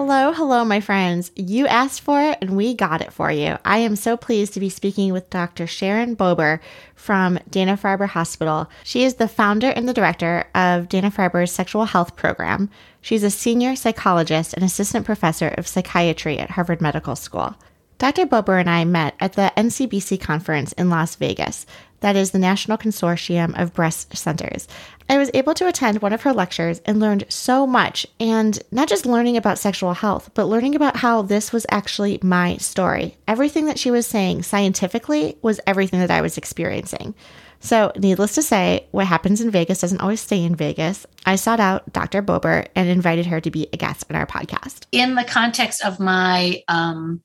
[0.00, 1.32] Hello, hello, my friends.
[1.34, 3.58] You asked for it and we got it for you.
[3.64, 5.66] I am so pleased to be speaking with Dr.
[5.66, 6.60] Sharon Bober
[6.94, 8.70] from Dana Farber Hospital.
[8.84, 12.70] She is the founder and the director of Dana Farber's sexual health program.
[13.00, 17.56] She's a senior psychologist and assistant professor of psychiatry at Harvard Medical School.
[17.98, 18.26] Dr.
[18.26, 21.66] Bober and I met at the NCBC conference in Las Vegas.
[22.00, 24.68] That is the National Consortium of Breast Centers.
[25.10, 28.88] I was able to attend one of her lectures and learned so much, and not
[28.88, 33.16] just learning about sexual health, but learning about how this was actually my story.
[33.26, 37.14] Everything that she was saying scientifically was everything that I was experiencing.
[37.60, 41.06] So, needless to say, what happens in Vegas doesn't always stay in Vegas.
[41.26, 42.22] I sought out Dr.
[42.22, 44.86] Bober and invited her to be a guest on our podcast.
[44.92, 47.22] In the context of my um,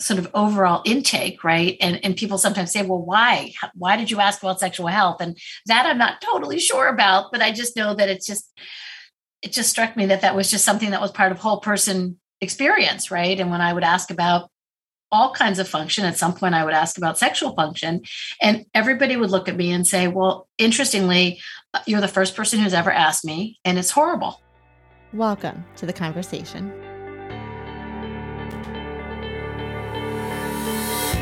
[0.00, 1.76] sort of overall intake right?
[1.80, 3.52] And and people sometimes say well why?
[3.74, 5.20] Why did you ask about sexual health?
[5.20, 8.50] And that i'm not totally sure about but i just know that it's just
[9.42, 12.18] it just struck me that that was just something that was part of whole person
[12.40, 13.38] experience right?
[13.40, 14.50] And when i would ask about
[15.10, 18.02] all kinds of function at some point i would ask about sexual function
[18.42, 21.40] and everybody would look at me and say well interestingly
[21.74, 24.40] uh, you're the first person who's ever asked me and it's horrible.
[25.14, 26.70] Welcome to the conversation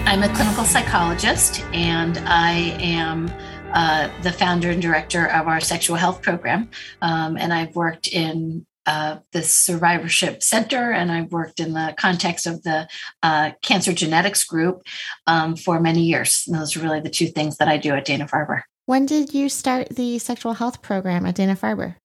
[0.06, 3.28] I'm a clinical psychologist and I am
[3.74, 6.70] uh, the founder and director of our sexual health program.
[7.02, 12.46] Um, and I've worked in uh, the Survivorship Center and I've worked in the context
[12.46, 12.88] of the
[13.24, 14.82] uh, Cancer Genetics Group
[15.26, 16.44] um, for many years.
[16.46, 18.62] And those are really the two things that I do at Dana Farber.
[18.86, 21.96] When did you start the sexual health program at Dana Farber?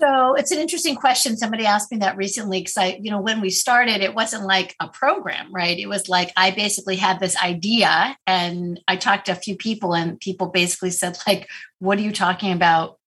[0.00, 1.36] So it's an interesting question.
[1.36, 4.76] Somebody asked me that recently because I, you know, when we started, it wasn't like
[4.78, 5.76] a program, right?
[5.76, 9.94] It was like I basically had this idea and I talked to a few people
[9.94, 11.48] and people basically said, like,
[11.80, 12.98] what are you talking about?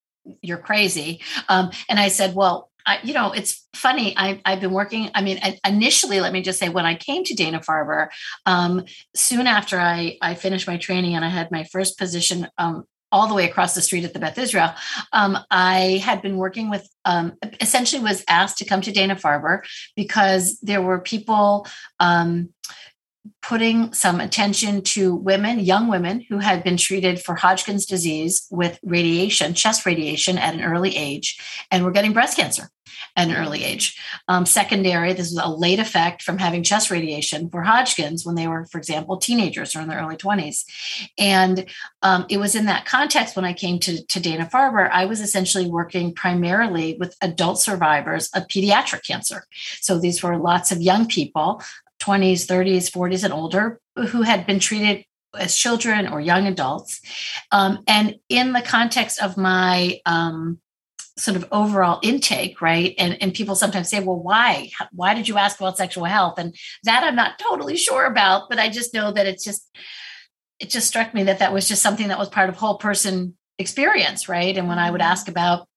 [0.42, 1.22] You're crazy.
[1.48, 4.16] Um, and I said, well, I, you know, it's funny.
[4.18, 5.12] I, have been working.
[5.14, 8.10] I mean, initially, let me just say, when I came to Dana Farber,
[8.46, 8.84] um,
[9.16, 13.28] soon after I, I finished my training and I had my first position um, all
[13.28, 14.74] the way across the street at the Beth Israel,
[15.14, 19.62] um, I had been working with, um, essentially was asked to come to Dana Farber
[19.96, 21.68] because there were people
[22.00, 22.50] um,
[23.42, 28.80] putting some attention to women, young women who had been treated for Hodgkin's disease with
[28.84, 31.40] radiation, chest radiation at an early age,
[31.70, 32.70] and were getting breast cancer
[33.16, 34.00] at an early age.
[34.28, 38.48] Um, secondary, this is a late effect from having chest radiation for Hodgkin's when they
[38.48, 40.64] were, for example, teenagers or in their early 20s.
[41.18, 41.66] And
[42.02, 45.20] um, it was in that context when I came to, to Dana Farber, I was
[45.20, 49.46] essentially working primarily with adult survivors of pediatric cancer.
[49.80, 51.62] So these were lots of young people
[52.02, 55.06] 20s, 30s, 40s, and older who had been treated
[55.38, 57.00] as children or young adults.
[57.52, 60.60] Um, and in the context of my um,
[61.18, 62.96] sort of overall intake, right?
[62.98, 64.72] And and people sometimes say, well, why?
[64.92, 66.38] Why did you ask about sexual health?
[66.38, 69.70] And that I'm not totally sure about, but I just know that it's just
[70.60, 73.36] it just struck me that that was just something that was part of whole person
[73.58, 74.58] experience, right?
[74.58, 75.12] And when I would mm-hmm.
[75.12, 75.68] ask about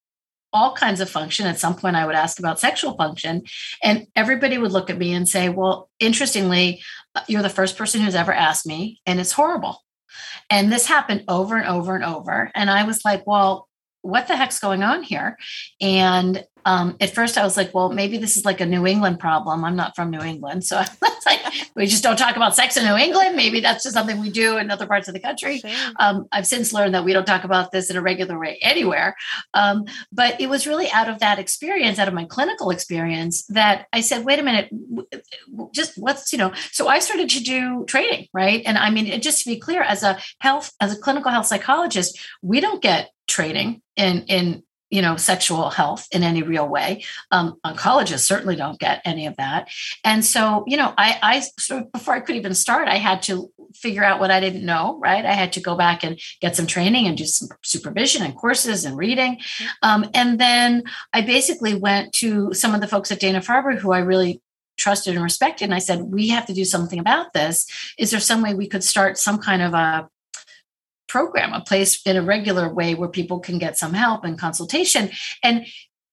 [0.55, 1.45] all kinds of function.
[1.45, 3.43] At some point, I would ask about sexual function,
[3.83, 6.81] and everybody would look at me and say, Well, interestingly,
[7.13, 9.83] uh, you're the first person who's ever asked me, and it's horrible.
[10.49, 12.51] And this happened over and over and over.
[12.55, 13.67] And I was like, Well,
[14.01, 15.37] what the heck's going on here?
[15.81, 19.19] And um, at first I was like, well, maybe this is like a New England
[19.19, 19.63] problem.
[19.63, 20.65] I'm not from New England.
[20.65, 21.41] So I was like,
[21.75, 23.35] we just don't talk about sex in New England.
[23.35, 25.59] Maybe that's just something we do in other parts of the country.
[25.59, 25.71] Sure.
[25.99, 29.15] Um, I've since learned that we don't talk about this in a regular way anywhere.
[29.53, 33.85] Um, but it was really out of that experience, out of my clinical experience, that
[33.93, 34.69] I said, wait a minute,
[35.71, 38.63] just what's, you know, so I started to do training, right?
[38.65, 42.19] And I mean, just to be clear, as a health, as a clinical health psychologist,
[42.41, 47.03] we don't get training in in you know sexual health in any real way.
[47.31, 49.69] Um, oncologists certainly don't get any of that.
[50.03, 53.21] And so you know i i sort of before i could even start i had
[53.23, 55.25] to figure out what i didn't know right?
[55.25, 58.85] I had to go back and get some training and do some supervision and courses
[58.85, 59.37] and reading.
[59.37, 59.67] Mm-hmm.
[59.83, 60.83] um, and then
[61.13, 64.41] i basically went to some of the folks at dana farber who i really
[64.77, 67.65] trusted and respected and i said we have to do something about this.
[67.97, 70.09] Is there some way we could start some kind of a
[71.07, 75.11] program, a place in a regular way where people can get some help and consultation.
[75.43, 75.65] And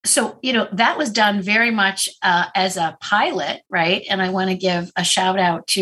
[0.05, 4.03] so you know that was done very much uh, as a pilot right?
[4.09, 5.81] And i want to give a shout out to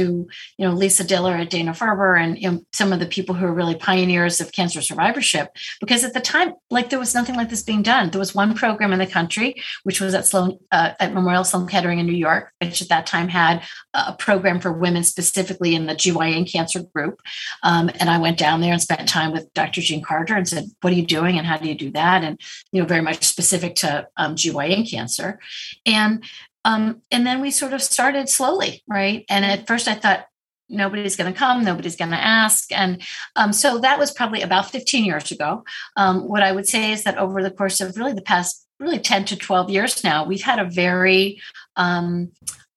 [0.58, 3.54] you know lisa diller at dana-farber and you know, some of the people who are
[3.54, 5.50] really pioneers of cancer survivorship.
[5.80, 8.10] Because at the time like there was nothing like this being done.
[8.10, 11.68] There was one program in the country which was at sloan uh, at memorial sloan
[11.68, 13.64] kettering in new york which at that time had
[13.94, 17.22] a program for women specifically in the gyn cancer group.
[17.64, 20.66] Um, and i went down there and spent time with dr jeanne carter and said
[20.82, 22.24] what are you doing and how do you do that?
[22.24, 22.40] And
[22.72, 25.40] you know very much specific to um, GYN cancer.
[25.86, 26.24] And
[26.64, 29.26] um, and then we sort of started slowly, right?
[29.30, 30.26] And at first I thought,
[30.72, 32.72] nobody's going to come, nobody's going to ask.
[32.72, 33.02] And
[33.36, 35.64] um, so that was probably about 15 years ago.
[35.98, 39.00] Um, what I would say is that over the course of really the past really
[39.00, 41.42] 10 to 12 years now, we've had a very
[41.76, 42.32] um,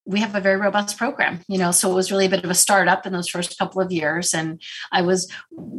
[0.06, 2.50] we have a very robust program, you know, so it was really a bit of
[2.50, 4.34] a startup in those first couple of years.
[4.34, 4.60] And
[4.92, 5.30] I was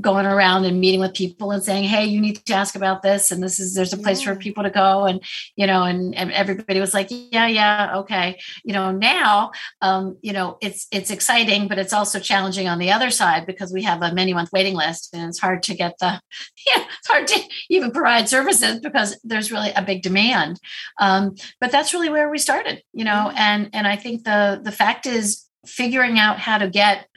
[0.01, 3.29] going around and meeting with people and saying, Hey, you need to ask about this.
[3.29, 4.33] And this is, there's a place yeah.
[4.33, 5.05] for people to go.
[5.05, 5.21] And,
[5.55, 7.97] you know, and, and everybody was like, yeah, yeah.
[7.97, 8.39] Okay.
[8.63, 9.51] You know, now,
[9.81, 13.71] um, you know, it's, it's exciting, but it's also challenging on the other side because
[13.71, 16.05] we have a many month waiting list and it's hard to get the,
[16.67, 17.39] yeah, it's hard to
[17.69, 20.59] even provide services because there's really a big demand.
[20.99, 24.61] Um, but that's really where we started, you know, and, and I think think the
[24.63, 27.07] the fact is figuring out how to get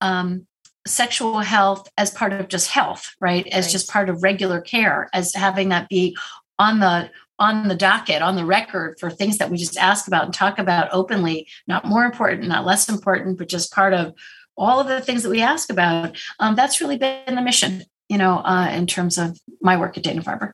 [0.00, 0.46] um,
[0.86, 3.46] sexual health as part of just health, right?
[3.48, 3.72] As right.
[3.72, 6.16] just part of regular care, as having that be
[6.58, 10.24] on the on the docket, on the record for things that we just ask about
[10.24, 14.12] and talk about openly, not more important, not less important, but just part of
[14.58, 16.18] all of the things that we ask about.
[16.38, 20.04] Um, that's really been the mission, you know, uh, in terms of my work at
[20.04, 20.52] Dana Farber.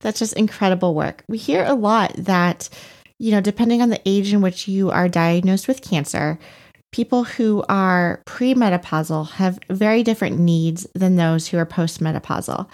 [0.00, 1.24] That's just incredible work.
[1.28, 2.68] We hear a lot that
[3.18, 6.38] you know, depending on the age in which you are diagnosed with cancer,
[6.92, 12.68] people who are premenopausal have very different needs than those who are postmenopausal.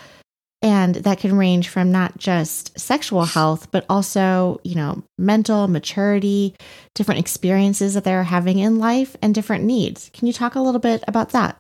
[0.63, 6.55] And that can range from not just sexual health, but also, you know, mental maturity,
[6.95, 10.11] different experiences that they're having in life, and different needs.
[10.13, 11.57] Can you talk a little bit about that?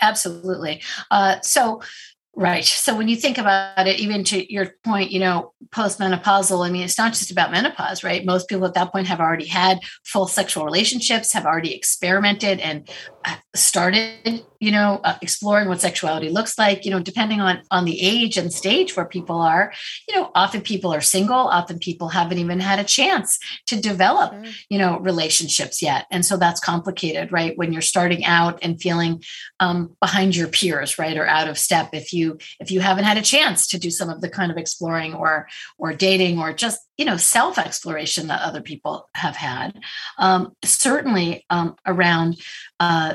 [0.00, 0.80] Absolutely.
[1.10, 1.82] Uh, so,
[2.34, 2.64] Right.
[2.64, 6.82] So when you think about it, even to your point, you know, postmenopausal, I mean,
[6.82, 8.24] it's not just about menopause, right?
[8.24, 12.88] Most people at that point have already had full sexual relationships, have already experimented and
[13.54, 18.00] started you know uh, exploring what sexuality looks like you know depending on on the
[18.00, 19.72] age and stage where people are
[20.08, 24.32] you know often people are single often people haven't even had a chance to develop
[24.32, 24.54] sure.
[24.70, 29.22] you know relationships yet and so that's complicated right when you're starting out and feeling
[29.60, 33.18] um, behind your peers right or out of step if you if you haven't had
[33.18, 35.46] a chance to do some of the kind of exploring or
[35.76, 39.78] or dating or just you know self exploration that other people have had
[40.18, 42.36] um, certainly um, around
[42.82, 43.14] uh,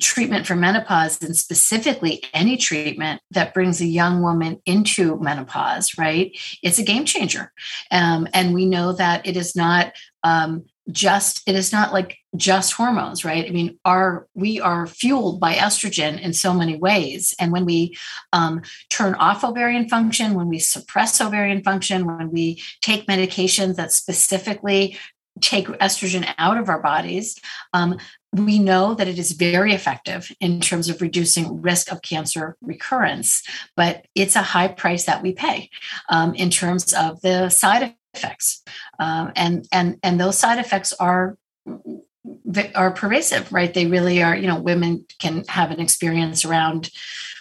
[0.00, 6.34] treatment for menopause and specifically any treatment that brings a young woman into menopause right?
[6.62, 7.52] It's a game changer.
[7.90, 9.92] Um, and we know that it is not
[10.22, 13.46] um, just it is not like just hormones right?
[13.46, 17.34] I mean our we are fueled by estrogen in so many ways.
[17.38, 17.94] And when we
[18.32, 23.92] um, turn off ovarian function when we suppress ovarian function when we take medications that
[23.92, 24.96] specifically
[25.40, 27.36] take estrogen out of our bodies
[27.72, 27.98] um,
[28.34, 33.42] we know that it is very effective in terms of reducing risk of cancer recurrence
[33.76, 35.70] but it's a high price that we pay
[36.08, 38.62] um, in terms of the side effects.
[38.98, 41.36] Um, and and and those side effects are
[42.74, 46.90] are pervasive right they really are you know women can have an experience around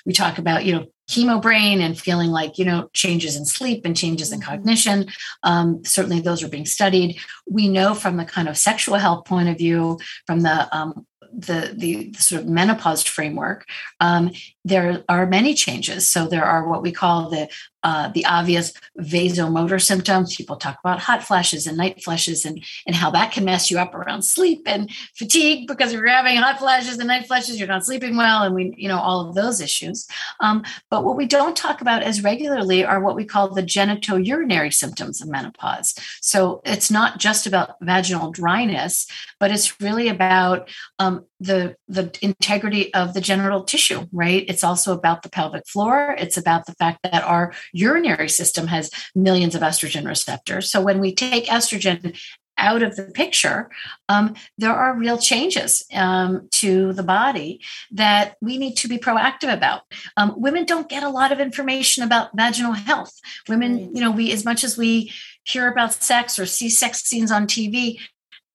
[0.06, 3.86] we talk about you know chemo brain and feeling like you know changes in sleep
[3.86, 4.50] and changes in mm-hmm.
[4.50, 5.06] cognition
[5.44, 7.18] um, certainly those are being studied
[7.50, 11.06] we know from the kind of sexual health point of view from the um,
[11.36, 13.66] the, the sort of menopause framework,
[14.00, 14.32] um,
[14.64, 16.10] there are many changes.
[16.10, 17.50] So there are what we call the
[17.84, 20.36] uh, the obvious vasomotor symptoms.
[20.36, 23.78] People talk about hot flashes and night flashes and, and how that can mess you
[23.78, 27.68] up around sleep and fatigue because if you're having hot flashes and night flashes, you're
[27.68, 28.44] not sleeping well.
[28.44, 30.08] And we, you know, all of those issues.
[30.40, 34.74] Um, but what we don't talk about as regularly are what we call the genitourinary
[34.74, 35.96] symptoms of menopause.
[36.22, 39.08] So it's not just about vaginal dryness,
[39.40, 44.46] but it's really about um, the, the integrity of the genital tissue, right?
[44.48, 46.16] It's also about the pelvic floor.
[46.18, 50.72] It's about the fact that our urinary system has millions of estrogen receptors.
[50.72, 52.18] So when we take estrogen
[52.58, 53.70] out of the picture,
[54.10, 57.62] um, there are real changes um, to the body
[57.92, 59.82] that we need to be proactive about.
[60.18, 63.20] Um, women don't get a lot of information about vaginal health.
[63.50, 65.12] Women, you know, we as much as we
[65.46, 68.00] hear about sex or see sex scenes on TV,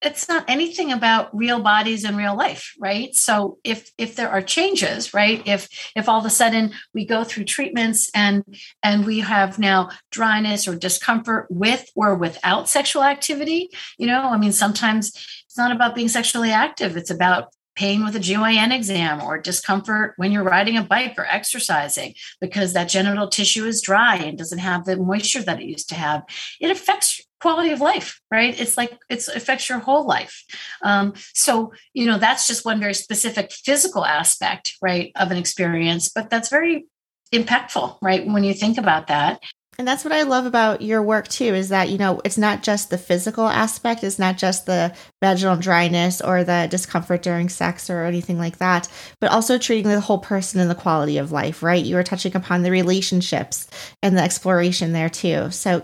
[0.03, 3.15] it's not anything about real bodies and real life right?
[3.15, 5.43] So if if there are changes right?
[5.47, 8.45] If if all of a sudden we go through treatments and
[8.83, 14.37] and we have now dryness or discomfort with or without sexual activity you know i
[14.37, 15.13] mean sometimes
[15.49, 16.97] it's not about being sexually active.
[16.97, 21.25] It's about pain with a GYN exam or discomfort when you're riding a bike or
[21.25, 25.89] exercising because that genital tissue is dry and doesn't have the moisture that it used
[25.89, 26.23] to have.
[26.61, 28.59] It affects quality of life, right?
[28.59, 30.45] It's like it affects your whole life.
[30.83, 36.09] Um, so, you know, that's just one very specific physical aspect, right, of an experience,
[36.09, 36.87] but that's very
[37.33, 39.41] impactful, right, when you think about that.
[39.79, 42.65] And that's what I love about your work too is that, you know, it's not
[42.65, 44.93] just the physical aspect, it's not just the
[45.23, 48.89] vaginal dryness or the discomfort during sex or anything like that,
[49.21, 51.85] but also treating the whole person and the quality of life, right?
[51.85, 53.69] You were touching upon the relationships
[54.03, 55.53] and the exploration there too.
[55.53, 55.83] So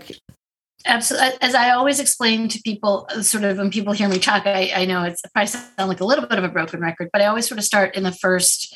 [0.85, 1.37] Absolutely.
[1.41, 4.85] As I always explain to people, sort of when people hear me talk, I, I
[4.85, 7.47] know it's probably sound like a little bit of a broken record, but I always
[7.47, 8.75] sort of start in the first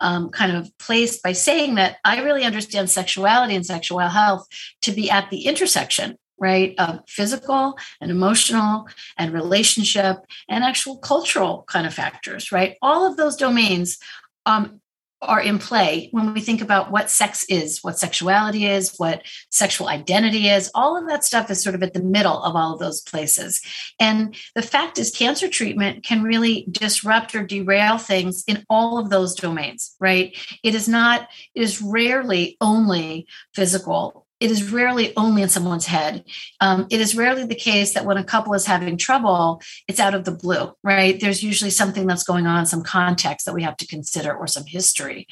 [0.00, 4.46] um, kind of place by saying that I really understand sexuality and sexual health
[4.82, 8.88] to be at the intersection, right, of physical and emotional
[9.18, 10.16] and relationship
[10.48, 12.76] and actual cultural kind of factors, right?
[12.80, 13.98] All of those domains
[14.46, 14.80] um,
[15.22, 19.88] are in play when we think about what sex is, what sexuality is, what sexual
[19.88, 20.70] identity is.
[20.74, 23.60] All of that stuff is sort of at the middle of all of those places.
[23.98, 29.10] And the fact is, cancer treatment can really disrupt or derail things in all of
[29.10, 30.36] those domains, right?
[30.62, 36.24] It is not, it is rarely only physical it is rarely only in someone's head.
[36.60, 40.14] Um, it is rarely the case that when a couple is having trouble, it's out
[40.14, 41.20] of the blue, right?
[41.20, 44.64] There's usually something that's going on, some context that we have to consider, or some
[44.66, 45.26] history.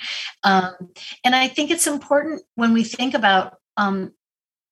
[0.45, 0.75] Um,
[1.25, 4.13] and I think it's important when we think about um,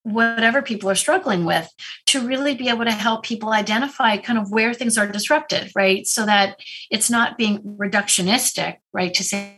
[0.03, 1.69] whatever people are struggling with
[2.07, 6.07] to really be able to help people identify kind of where things are disrupted, right?
[6.07, 9.13] So that it's not being reductionistic, right?
[9.15, 9.56] To say,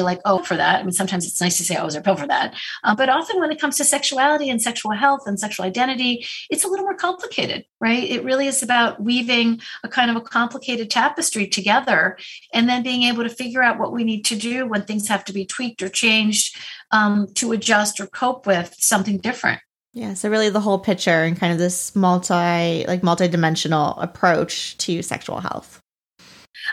[0.00, 0.80] like, oh, for that.
[0.80, 2.54] I mean, sometimes it's nice to say, oh, is there a pill for that?
[2.82, 6.64] Uh, but often when it comes to sexuality and sexual health and sexual identity, it's
[6.64, 8.02] a little more complicated, right?
[8.02, 12.16] It really is about weaving a kind of a complicated tapestry together
[12.54, 15.24] and then being able to figure out what we need to do when things have
[15.26, 16.56] to be tweaked or changed
[16.92, 19.60] um, to adjust or cope with something different.
[19.94, 25.02] Yeah, so really the whole picture and kind of this multi like multi-dimensional approach to
[25.02, 25.81] sexual health.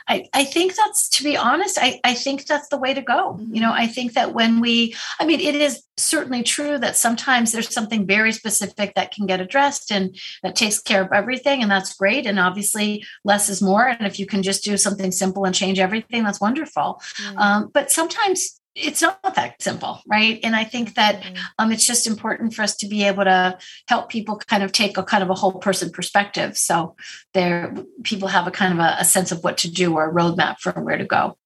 [0.08, 3.34] I, I think that's to be honest I, I think that's the way to go
[3.34, 3.54] mm-hmm.
[3.54, 7.52] you know i think that when we i mean it is certainly true that sometimes
[7.52, 11.70] there's something very specific that can get addressed and that takes care of everything and
[11.70, 15.46] that's great and obviously less is more and if you can just do something simple
[15.46, 17.38] and change everything that's wonderful mm-hmm.
[17.38, 20.40] um, but sometimes it's not that simple, right?
[20.44, 21.36] And I think that mm-hmm.
[21.58, 23.58] um, it's just important for us to be able to
[23.88, 26.96] help people kind of take a kind of a whole person perspective, so
[27.34, 30.14] there people have a kind of a, a sense of what to do or a
[30.14, 31.38] roadmap for where to go.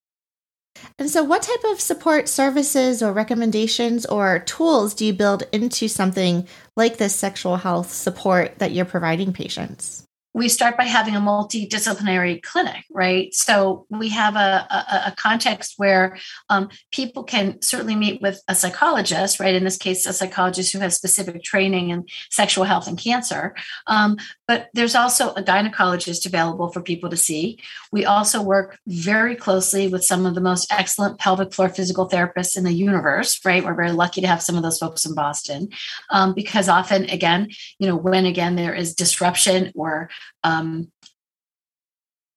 [0.97, 5.87] And so, what type of support services or recommendations or tools do you build into
[5.87, 10.05] something like this sexual health support that you're providing patients?
[10.33, 13.33] We start by having a multidisciplinary clinic, right?
[13.33, 16.17] So we have a, a, a context where
[16.49, 19.53] um, people can certainly meet with a psychologist, right?
[19.53, 23.55] In this case, a psychologist who has specific training in sexual health and cancer.
[23.85, 27.59] Um, but there's also a gynecologist available for people to see.
[27.91, 32.57] We also work very closely with some of the most excellent pelvic floor physical therapists
[32.57, 33.63] in the universe, right?
[33.63, 35.69] We're very lucky to have some of those folks in Boston
[36.09, 40.09] um, because often, again, you know, when again there is disruption or
[40.43, 40.91] um,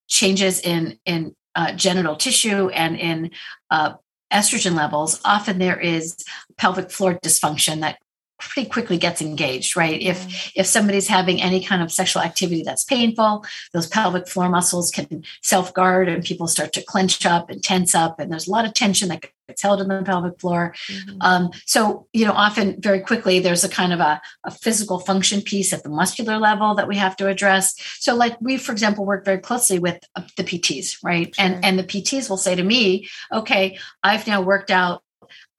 [0.07, 3.31] changes in in uh, genital tissue and in
[3.71, 3.93] uh,
[4.31, 6.15] estrogen levels, often there is
[6.57, 7.97] pelvic floor dysfunction that
[8.39, 10.01] pretty quickly gets engaged right?
[10.01, 14.91] If if somebody's having any kind of sexual activity that's painful those pelvic floor muscles
[14.91, 18.51] can self guard and people start to clench up and tense up and there's a
[18.51, 20.75] lot of tension that gets held in the pelvic floor.
[20.87, 21.17] Mm-hmm.
[21.21, 25.41] um, so you know often very quickly there's a kind of a, a, physical function
[25.41, 27.75] piece at the muscular level that we have to address.
[27.99, 31.33] So like we for example work very closely with uh, the pts right?
[31.35, 31.45] Sure.
[31.45, 35.03] and and the pts will say to me okay i've now worked out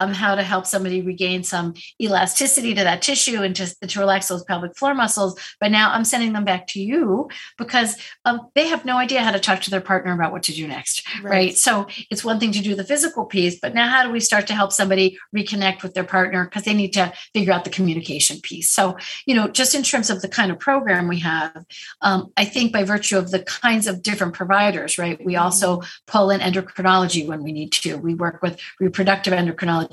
[0.00, 4.28] um, how to help somebody regain some elasticity to that tissue and to, to relax
[4.28, 5.38] those pelvic floor muscles.
[5.60, 9.32] But now I'm sending them back to you because um, they have no idea how
[9.32, 11.06] to talk to their partner about what to do next.
[11.22, 11.30] Right.
[11.30, 11.56] right.
[11.56, 14.46] So it's one thing to do the physical piece, but now how do we start
[14.48, 18.40] to help somebody reconnect with their partner because they need to figure out the communication
[18.40, 18.70] piece?
[18.70, 21.64] So, you know, just in terms of the kind of program we have,
[22.02, 25.88] um, I think by virtue of the kinds of different providers, right, we also mm-hmm.
[26.06, 27.96] pull in endocrinology when we need to.
[27.96, 29.87] We work with reproductive endocrinology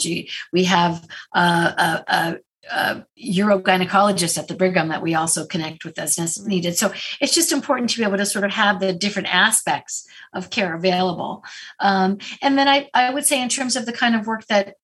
[0.51, 2.39] we have uh, a, a
[2.71, 6.75] uh, urogynecologist at the Brigham that we also connect with as needed.
[6.75, 10.49] So it's just important to be able to sort of have the different aspects of
[10.49, 11.43] care available.
[11.79, 14.75] Um, and then I, I would say, in terms of the kind of work that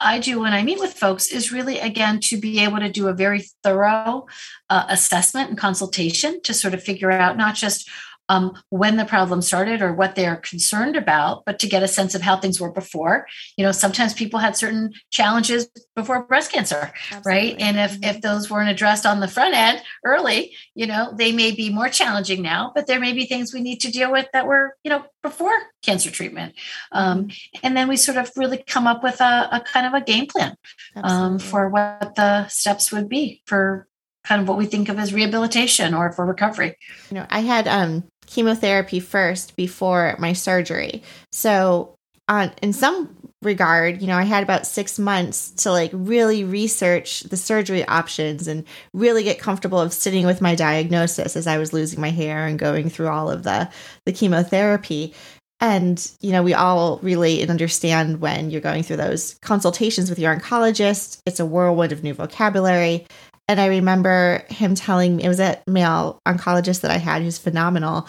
[0.00, 3.06] I do when I meet with folks is really, again, to be able to do
[3.06, 4.26] a very thorough
[4.68, 7.88] uh, assessment and consultation to sort of figure out not just
[8.28, 12.14] um, when the problem started or what they're concerned about, but to get a sense
[12.14, 13.26] of how things were before.
[13.56, 17.32] You know, sometimes people had certain challenges before breast cancer, Absolutely.
[17.32, 17.56] right?
[17.58, 18.04] And if mm-hmm.
[18.04, 21.88] if those weren't addressed on the front end early, you know, they may be more
[21.88, 22.72] challenging now.
[22.74, 25.56] But there may be things we need to deal with that were, you know, before
[25.82, 26.54] cancer treatment.
[26.92, 27.58] Um, mm-hmm.
[27.62, 30.26] and then we sort of really come up with a, a kind of a game
[30.26, 30.56] plan
[30.96, 33.88] um, for what the steps would be for
[34.24, 36.76] kind of what we think of as rehabilitation or for recovery.
[37.10, 41.02] You know, I had um chemotherapy first before my surgery.
[41.32, 41.94] So,
[42.28, 47.20] on in some regard, you know, I had about 6 months to like really research
[47.20, 51.72] the surgery options and really get comfortable of sitting with my diagnosis as I was
[51.72, 53.68] losing my hair and going through all of the
[54.04, 55.14] the chemotherapy.
[55.60, 60.18] And, you know, we all relate and understand when you're going through those consultations with
[60.18, 61.18] your oncologist.
[61.26, 63.06] It's a whirlwind of new vocabulary.
[63.48, 67.38] And I remember him telling me, it was a male oncologist that I had who's
[67.38, 68.06] phenomenal,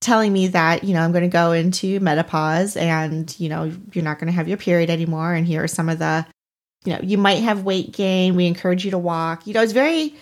[0.00, 4.04] telling me that, you know, I'm going to go into menopause and, you know, you're
[4.04, 5.34] not going to have your period anymore.
[5.34, 6.26] And here are some of the,
[6.84, 8.34] you know, you might have weight gain.
[8.34, 9.46] We encourage you to walk.
[9.46, 10.14] You know, it's very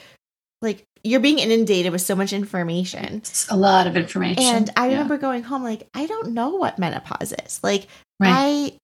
[0.62, 3.16] like you're being inundated with so much information.
[3.16, 4.42] It's a lot of information.
[4.42, 5.20] And I remember yeah.
[5.20, 7.60] going home like, I don't know what menopause is.
[7.62, 7.86] Like,
[8.18, 8.72] right.
[8.74, 8.78] I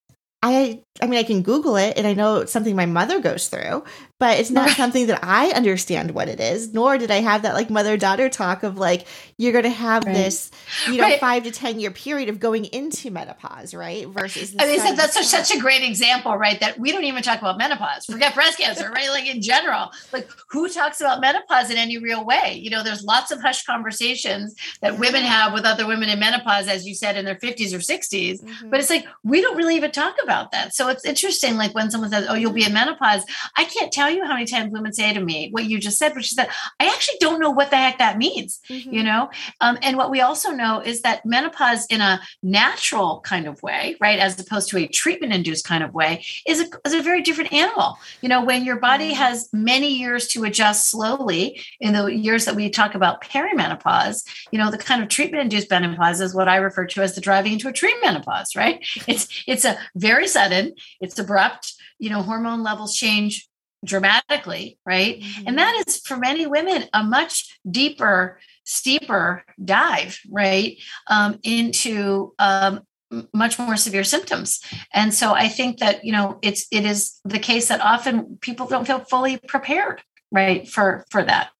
[0.44, 3.48] I I mean I can Google it and I know it's something my mother goes
[3.48, 3.84] through,
[4.22, 7.54] but it's not something that I understand what it is, nor did I have that
[7.54, 9.04] like mother daughter talk of like,
[9.36, 10.14] you're going to have right.
[10.14, 10.52] this,
[10.86, 11.18] you know, right.
[11.18, 14.06] five to 10 year period of going into menopause, right?
[14.06, 16.60] Versus, I mean, so that's a, such a great example, right?
[16.60, 19.08] That we don't even talk about menopause, forget breast cancer, right?
[19.08, 22.60] Like in general, like who talks about menopause in any real way?
[22.62, 26.68] You know, there's lots of hush conversations that women have with other women in menopause,
[26.68, 28.70] as you said, in their 50s or 60s, mm-hmm.
[28.70, 30.76] but it's like, we don't really even talk about that.
[30.76, 33.24] So it's interesting, like when someone says, oh, you'll be in menopause,
[33.56, 36.14] I can't tell you how many times women say to me what you just said,
[36.14, 36.48] but she said,
[36.80, 38.92] I actually don't know what the heck that means, mm-hmm.
[38.92, 39.30] you know?
[39.60, 43.96] Um, and what we also know is that menopause in a natural kind of way,
[44.00, 47.22] right, as opposed to a treatment induced kind of way, is a, is a very
[47.22, 47.98] different animal.
[48.20, 49.22] You know, when your body mm-hmm.
[49.22, 54.58] has many years to adjust slowly in the years that we talk about perimenopause, you
[54.58, 57.54] know, the kind of treatment induced menopause is what I refer to as the driving
[57.54, 58.84] into a tree menopause, right?
[59.12, 63.48] It's, it's a very sudden, it's abrupt, you know, hormone levels change
[63.84, 65.20] dramatically, right?
[65.20, 65.48] Mm-hmm.
[65.48, 72.80] And that is for many women a much deeper, steeper dive, right, um, into um,
[73.34, 74.60] much more severe symptoms.
[74.94, 78.66] And so I think that you know it's it is the case that often people
[78.66, 81.50] don't feel fully prepared, right, for for that.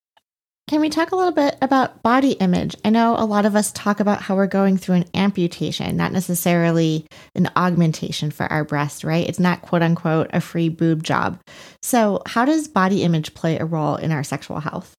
[0.69, 2.77] Can we talk a little bit about body image?
[2.85, 6.13] I know a lot of us talk about how we're going through an amputation, not
[6.13, 9.29] necessarily an augmentation for our breast, right?
[9.29, 11.41] It's not quote unquote a free boob job.
[11.83, 14.95] So, how does body image play a role in our sexual health?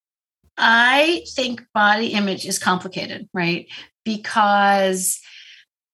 [0.57, 3.67] I think body image is complicated, right?
[4.05, 5.19] Because,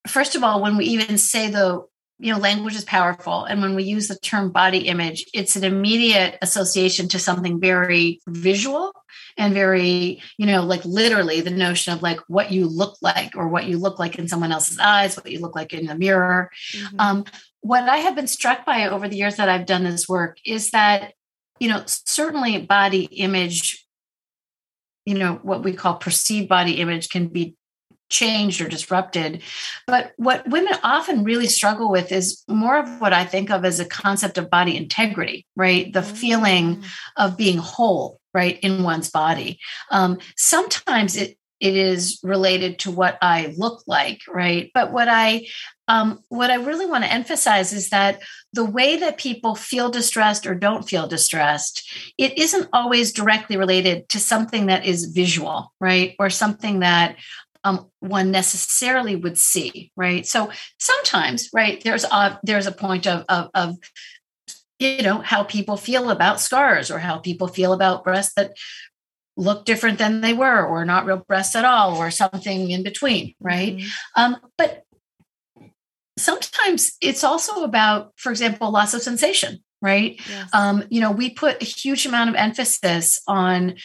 [0.07, 1.85] first of all, when we even say the
[2.19, 5.63] you know language is powerful and when we use the term body image it's an
[5.63, 8.91] immediate association to something very visual
[9.37, 13.47] and very you know like literally the notion of like what you look like or
[13.47, 16.51] what you look like in someone else's eyes what you look like in the mirror
[16.73, 16.99] mm-hmm.
[16.99, 17.23] um,
[17.61, 20.71] what i have been struck by over the years that i've done this work is
[20.71, 21.13] that
[21.59, 23.85] you know certainly body image
[25.05, 27.55] you know what we call perceived body image can be
[28.09, 29.41] changed or disrupted.
[29.87, 33.79] But what women often really struggle with is more of what I think of as
[33.79, 35.91] a concept of body integrity, right?
[35.91, 36.15] The mm-hmm.
[36.15, 36.85] feeling mm.
[37.17, 39.59] of being whole, right, in one's body.
[39.91, 44.71] Um, sometimes it it is related to what I look like, right?
[44.73, 45.47] But what I
[45.89, 48.21] um, what I really want to emphasize is that
[48.53, 54.07] the way that people feel distressed or don't feel distressed, it isn't always directly related
[54.09, 56.15] to something that is visual, right?
[56.19, 57.17] Or something that
[57.63, 60.25] um, one necessarily would see, right?
[60.25, 63.75] So sometimes, right, there's a there's a point of, of, of
[64.79, 68.53] you know how people feel about scars or how people feel about breasts that
[69.35, 73.35] look different than they were or not real breasts at all or something in between
[73.39, 74.21] right mm-hmm.
[74.21, 74.83] um, but
[76.17, 80.49] sometimes it's also about for example loss of sensation right yes.
[80.53, 83.75] um, you know we put a huge amount of emphasis on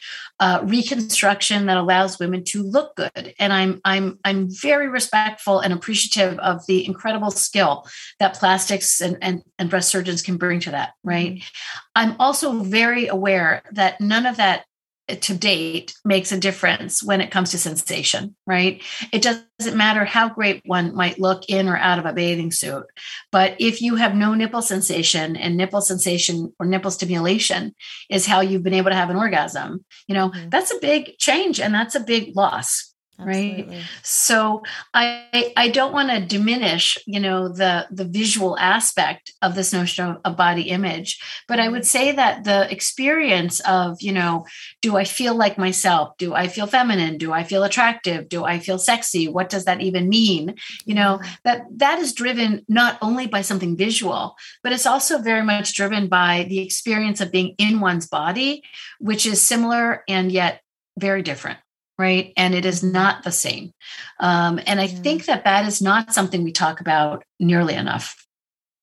[0.40, 5.72] uh, reconstruction that allows women to look good and i'm i'm i'm very respectful and
[5.72, 7.86] appreciative of the incredible skill
[8.18, 11.78] that plastics and and, and breast surgeons can bring to that right mm-hmm.
[11.94, 14.64] i'm also very aware that none of that
[15.08, 18.82] to date makes a difference when it comes to sensation, right?
[19.12, 22.84] It doesn't matter how great one might look in or out of a bathing suit.
[23.30, 27.74] But if you have no nipple sensation and nipple sensation or nipple stimulation
[28.08, 30.48] is how you've been able to have an orgasm, you know, mm-hmm.
[30.48, 33.76] that's a big change and that's a big loss Absolutely.
[33.76, 39.54] right so i i don't want to diminish you know the the visual aspect of
[39.54, 41.98] this notion of a body image but i would mm-hmm.
[41.98, 44.44] say that the experience of you know
[44.80, 46.16] do i feel like myself?
[46.18, 47.18] Do i feel feminine?
[47.18, 48.28] Do i feel attractive?
[48.28, 49.28] Do i feel sexy?
[49.28, 50.56] What does that even mean?
[50.84, 55.42] You know that that is driven not only by something visual but it's also very
[55.42, 58.62] much driven by the experience of being in one's body
[58.98, 60.60] which is similar and yet
[60.98, 61.58] very different
[61.98, 62.32] right?
[62.36, 63.72] And it is not the same.
[64.20, 64.98] Um, and I yeah.
[65.00, 68.26] think that that is not something we talk about nearly enough.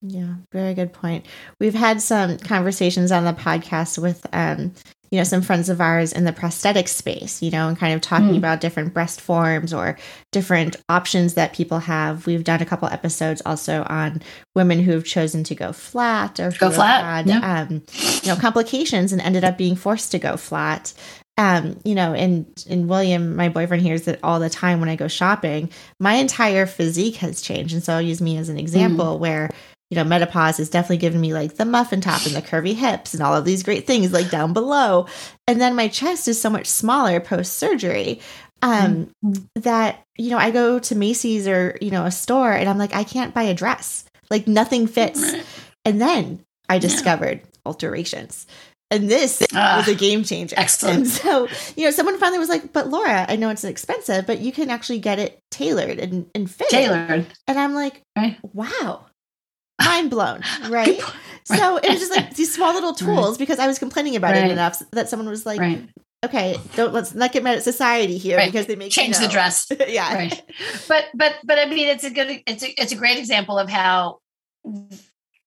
[0.01, 1.25] Yeah, very good point.
[1.59, 4.73] We've had some conversations on the podcast with, um,
[5.11, 8.01] you know, some friends of ours in the prosthetic space, you know, and kind of
[8.01, 8.37] talking mm.
[8.37, 9.97] about different breast forms or
[10.31, 12.25] different options that people have.
[12.25, 14.21] We've done a couple episodes also on
[14.55, 17.61] women who have chosen to go flat or go flat, had, yeah.
[17.69, 17.83] um,
[18.23, 20.93] you know, complications and ended up being forced to go flat
[21.41, 24.95] um, you know, and and William, my boyfriend, hears it all the time when I
[24.95, 25.71] go shopping.
[25.99, 29.19] My entire physique has changed, and so I'll use me as an example mm.
[29.19, 29.49] where
[29.89, 33.15] you know menopause has definitely given me like the muffin top and the curvy hips
[33.15, 35.07] and all of these great things like down below,
[35.47, 38.21] and then my chest is so much smaller post surgery.
[38.61, 39.43] Um, mm.
[39.55, 42.93] that you know, I go to Macy's or you know a store, and I'm like,
[42.93, 45.33] I can't buy a dress, like nothing fits,
[45.85, 47.49] and then I discovered yeah.
[47.65, 48.45] alterations
[48.91, 50.55] and this was a ah, game changer.
[50.59, 50.97] Excellent.
[50.97, 54.39] And so, you know, someone finally was like, but Laura, I know it's expensive, but
[54.39, 56.69] you can actually get it tailored and, and fit.
[56.69, 57.25] Tailored.
[57.47, 58.37] And I'm like, right.
[58.53, 59.05] wow.
[59.83, 60.41] Mind blown.
[60.69, 61.01] Right.
[61.01, 61.13] right.
[61.45, 63.39] So it was just like these small little tools right.
[63.39, 64.45] because I was complaining about right.
[64.45, 65.59] it enough that someone was like,
[66.23, 69.27] okay, don't let's not get mad at society here because they make change you know.
[69.27, 69.67] the dress.
[69.87, 70.13] yeah.
[70.13, 70.41] Right.
[70.87, 73.69] But but but I mean it's a good it's a it's a great example of
[73.69, 74.19] how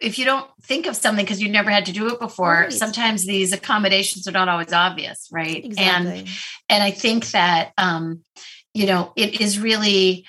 [0.04, 2.72] if you don't think of something because you never had to do it before right.
[2.72, 6.18] sometimes these accommodations are not always obvious right exactly.
[6.20, 6.28] and
[6.68, 8.22] and i think that um
[8.74, 10.26] you know it is really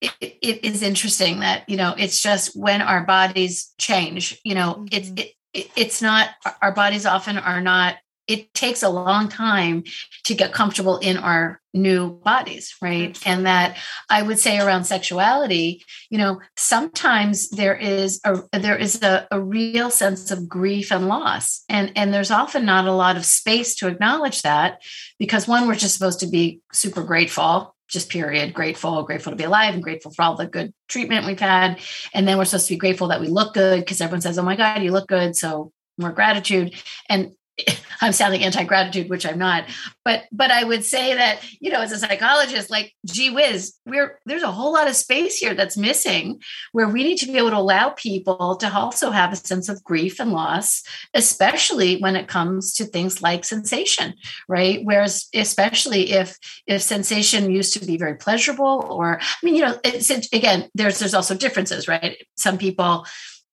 [0.00, 4.86] it, it is interesting that you know it's just when our bodies change you know
[4.90, 5.18] mm-hmm.
[5.18, 5.34] it,
[5.76, 6.28] it's not
[6.62, 7.96] our bodies often are not
[8.28, 9.82] it takes a long time
[10.24, 13.18] to get comfortable in our new bodies right?
[13.26, 13.76] And that
[14.08, 19.40] i would say around sexuality you know sometimes there is a there is a, a
[19.40, 21.64] real sense of grief and loss.
[21.68, 24.82] And and there's often not a lot of space to acknowledge that
[25.18, 29.44] because one we're just supposed to be super grateful just period grateful grateful to be
[29.44, 31.80] alive and grateful for all the good treatment we've had.
[32.12, 34.42] And then we're supposed to be grateful that we look good because everyone says oh
[34.42, 35.36] my god you look good.
[35.36, 36.74] So more gratitude.
[37.08, 37.32] And
[38.00, 39.64] I'm sounding anti-gratitude, which I'm not.
[40.04, 44.20] But but I would say that, you know, as a psychologist, like gee whiz, we're
[44.26, 46.40] there's a whole lot of space here that's missing
[46.72, 49.82] where we need to be able to allow people to also have a sense of
[49.84, 50.82] grief and loss,
[51.14, 54.14] especially when it comes to things like sensation,
[54.48, 54.80] right?
[54.84, 59.78] Whereas especially if if sensation used to be very pleasurable, or I mean, you know,
[59.84, 62.16] it's again, there's there's also differences, right?
[62.36, 63.06] Some people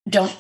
[0.08, 0.36] don't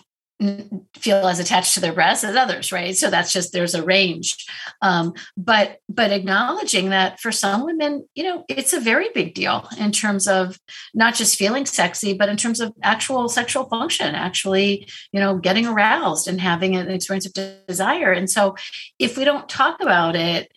[0.95, 2.95] feel as attached to their breasts as others right?
[2.95, 4.45] So that's just there's a range.
[4.81, 9.67] Um, but but acknowledging that for some women you know it's a very big deal
[9.79, 10.59] in terms of
[10.93, 15.65] not just feeling sexy but in terms of actual sexual function actually you know getting
[15.65, 18.11] aroused and having an experience of desire.
[18.11, 18.55] And so
[18.99, 20.51] if we don't talk about it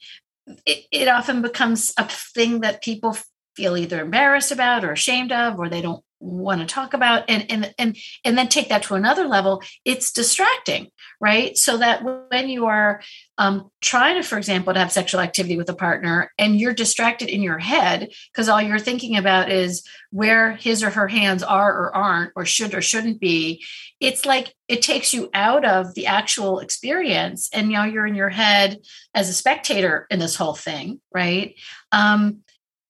[0.67, 3.17] it, it often becomes a thing that people
[3.55, 7.51] feel either embarrassed about or ashamed of or they don't want to talk about and
[7.51, 11.57] and and and then take that to another level it's distracting right?
[11.57, 13.03] So that when you are
[13.39, 17.29] um, trying to for example to have sexual activity with a partner and you're distracted
[17.29, 21.73] in your head because all you're thinking about is where his or her hands are
[21.73, 23.65] or aren't or should or shouldn't be
[24.01, 28.29] it's like it takes you out of the actual experience and now you're in your
[28.29, 28.79] head
[29.15, 31.55] as a spectator in this whole thing right?
[31.91, 32.43] Um,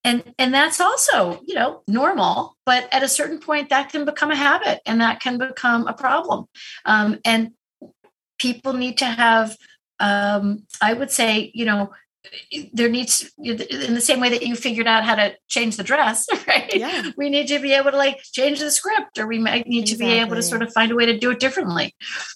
[0.09, 4.31] and and that's also you know normal but at a certain point that can become
[4.31, 6.47] a habit and that can become a problem.
[6.85, 7.53] Um, and
[8.39, 9.57] people need to have
[10.01, 11.91] um, i would say you know
[12.73, 16.27] there needs in the same way that you figured out how to change the dress
[16.49, 17.11] right yeah.
[17.17, 20.07] we need to be able to like change the script or we might need exactly.
[20.07, 21.95] to be able to sort of find a way to do it differently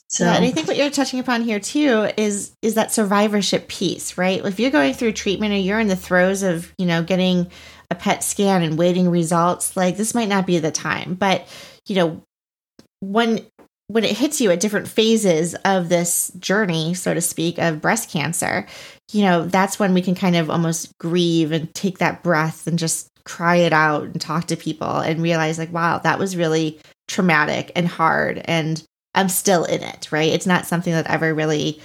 [0.09, 3.69] so yeah, and i think what you're touching upon here too is is that survivorship
[3.69, 7.03] piece right if you're going through treatment or you're in the throes of you know
[7.03, 7.51] getting
[7.91, 11.47] a pet scan and waiting results like this might not be the time but
[11.87, 12.23] you know
[13.01, 13.45] when
[13.89, 18.11] when it hits you at different phases of this journey, so to speak, of breast
[18.11, 18.67] cancer,
[19.11, 22.79] you know, that's when we can kind of almost grieve and take that breath and
[22.79, 26.81] just cry it out and talk to people and realize, like, wow, that was really
[27.09, 28.41] traumatic and hard.
[28.47, 28.83] And
[29.15, 30.33] I'm still in it, right?
[30.33, 31.81] It's not something that ever really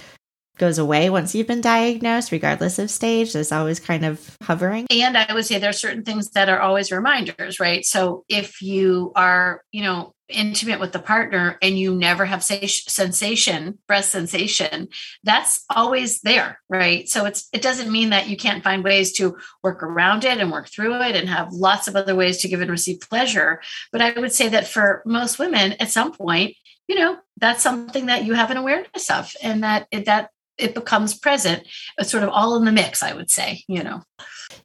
[0.56, 3.32] goes away once you've been diagnosed, regardless of stage.
[3.32, 4.86] There's always kind of hovering.
[4.90, 7.84] And I would say there are certain things that are always reminders, right?
[7.84, 13.78] So if you are, you know, intimate with the partner and you never have sensation
[13.86, 14.88] breast sensation
[15.24, 17.08] that's always there right?
[17.08, 20.52] So it's it doesn't mean that you can't find ways to work around it and
[20.52, 23.60] work through it and have lots of other ways to give and receive pleasure.
[23.92, 26.56] But i would say that for most women at some point
[26.88, 31.16] you know that's something that you have an awareness of and that that it becomes
[31.16, 31.66] present
[31.98, 34.02] it's sort of all in the mix i would say you know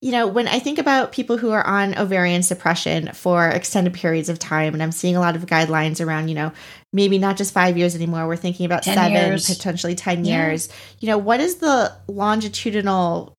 [0.01, 4.29] you know, when I think about people who are on ovarian suppression for extended periods
[4.29, 6.51] of time, and I'm seeing a lot of guidelines around, you know,
[6.91, 9.53] maybe not just five years anymore, we're thinking about seven, years.
[9.53, 10.47] potentially 10 yeah.
[10.47, 10.69] years.
[10.99, 13.33] You know, what is the longitudinal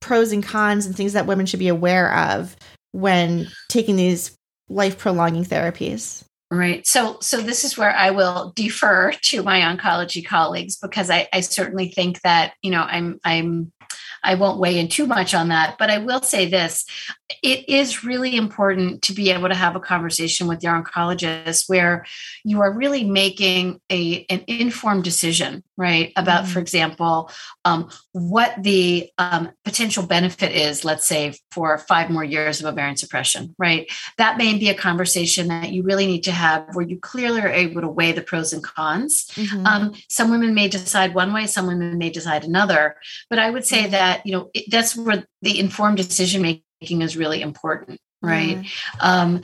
[0.00, 2.56] pros and cons and things that women should be aware of
[2.92, 4.36] when taking these
[4.68, 6.24] life prolonging therapies?
[6.52, 6.84] Right.
[6.84, 11.42] So, so this is where I will defer to my oncology colleagues because I, I
[11.42, 13.70] certainly think that you know I'm I'm
[14.22, 16.84] I won't weigh in too much on that, but I will say this
[17.42, 22.04] it is really important to be able to have a conversation with your oncologist where
[22.44, 26.52] you are really making a an informed decision right about mm-hmm.
[26.52, 27.30] for example
[27.64, 32.96] um, what the um, potential benefit is let's say for five more years of ovarian
[32.96, 36.98] suppression right that may be a conversation that you really need to have where you
[36.98, 39.66] clearly are able to weigh the pros and cons mm-hmm.
[39.66, 42.96] um, some women may decide one way some women may decide another
[43.28, 43.92] but i would say mm-hmm.
[43.92, 48.56] that you know it, that's where the informed decision making making is really important right
[48.56, 49.06] mm-hmm.
[49.06, 49.42] um,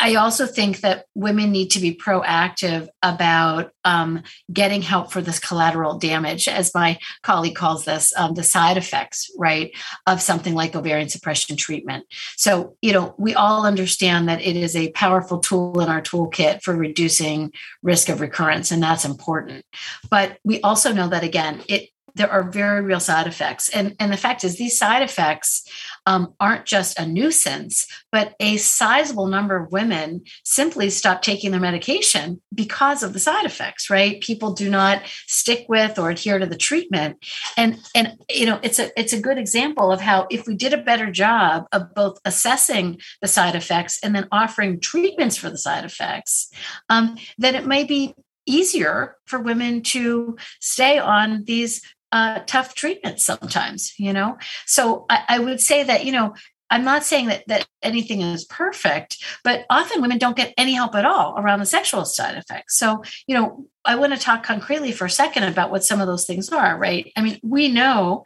[0.00, 5.38] I also think that women need to be proactive about um, getting help for this
[5.38, 9.72] collateral damage, as my colleague calls this, um, the side effects, right,
[10.06, 12.06] of something like ovarian suppression treatment.
[12.36, 16.62] So, you know, we all understand that it is a powerful tool in our toolkit
[16.62, 17.52] for reducing
[17.82, 19.64] risk of recurrence, and that's important.
[20.08, 23.68] But we also know that, again, it there are very real side effects.
[23.68, 25.68] And, and the fact is, these side effects
[26.06, 31.60] um, aren't just a nuisance, but a sizable number of women simply stop taking their
[31.60, 34.20] medication because of the side effects, right?
[34.20, 37.16] People do not stick with or adhere to the treatment.
[37.56, 40.72] And, and you know, it's a it's a good example of how if we did
[40.72, 45.58] a better job of both assessing the side effects and then offering treatments for the
[45.58, 46.50] side effects,
[46.88, 48.14] um, then it may be
[48.46, 51.80] easier for women to stay on these
[52.14, 54.38] uh, tough treatment sometimes, you know?
[54.66, 56.34] So I, I would say that, you know,
[56.70, 60.94] I'm not saying that that anything is perfect, but often women don't get any help
[60.94, 62.78] at all around the sexual side effects.
[62.78, 66.06] So, you know, I want to talk concretely for a second about what some of
[66.06, 67.12] those things are, right?
[67.16, 68.24] I mean, we know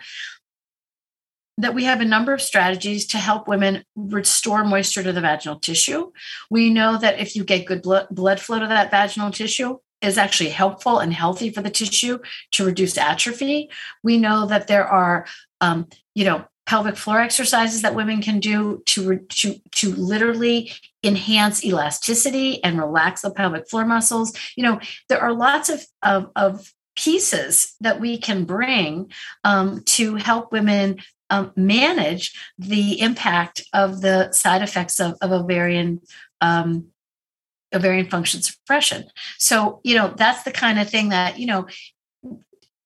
[1.56, 5.58] that we have a number of strategies to help women restore moisture to the vaginal
[5.58, 6.12] tissue.
[6.50, 10.50] We know that if you get good blood flow to that vaginal tissue, is actually
[10.50, 12.18] helpful and healthy for the tissue
[12.52, 13.70] to reduce atrophy.
[14.02, 15.26] We know that there are,
[15.60, 20.70] um, you know, pelvic floor exercises that women can do to, to, to literally
[21.02, 24.34] enhance elasticity and relax the pelvic floor muscles.
[24.54, 29.10] You know, there are lots of, of, of pieces that we can bring
[29.44, 30.98] um, to help women
[31.30, 36.00] um, manage the impact of the side effects of, of ovarian
[36.40, 36.88] um,
[37.74, 39.04] ovarian function suppression.
[39.38, 41.66] So, you know, that's the kind of thing that, you know,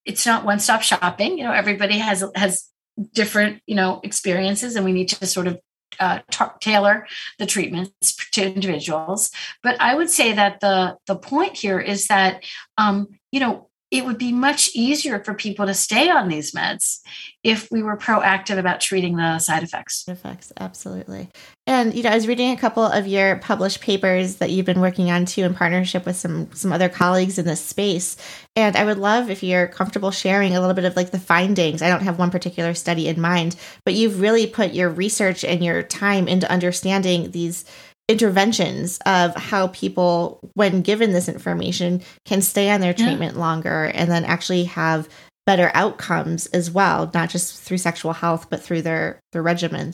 [0.05, 1.39] it's not one stop shopping.
[1.39, 2.69] You know, everybody has has
[3.13, 5.61] different, you know, experiences and we need to sort of
[6.01, 7.07] uh, t- tailor
[7.39, 9.31] the treatments to individuals.
[9.63, 12.45] But I would say that the the point here is that
[12.79, 17.01] um, you know it would be much easier for people to stay on these meds
[17.45, 20.09] if we were proactive about treating the side effects.
[20.09, 21.29] Effects, absolutely.
[21.67, 24.81] And you know, I was reading a couple of your published papers that you've been
[24.81, 28.17] working on too in partnership with some some other colleagues in this space.
[28.57, 31.83] And I would love if you're comfortable sharing a little bit of like the findings.
[31.83, 35.63] I don't have one particular study in mind, but you've really put your research and
[35.63, 37.67] your time into understanding these
[38.09, 43.41] interventions of how people, when given this information, can stay on their treatment yeah.
[43.41, 45.09] longer and then actually have
[45.47, 49.93] better outcomes as well, not just through sexual health, but through their their regimen.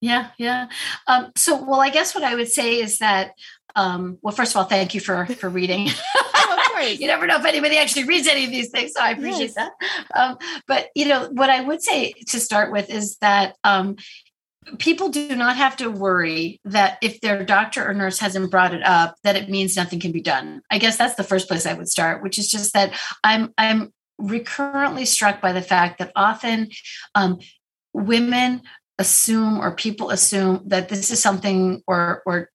[0.00, 0.68] Yeah, yeah.
[1.06, 3.32] Um, so, well, I guess what I would say is that,
[3.74, 5.88] um, well, first of all, thank you for for reading.
[6.16, 9.52] oh, you never know if anybody actually reads any of these things, so I appreciate
[9.52, 9.54] yes.
[9.54, 9.72] that.
[10.14, 13.96] Um, but you know, what I would say to start with is that um,
[14.78, 18.84] people do not have to worry that if their doctor or nurse hasn't brought it
[18.84, 20.60] up that it means nothing can be done.
[20.70, 22.92] I guess that's the first place i would start which is just that
[23.24, 26.68] i'm i'm recurrently struck by the fact that often
[27.14, 27.38] um,
[27.92, 28.62] women
[28.98, 32.50] assume or people assume that this is something or or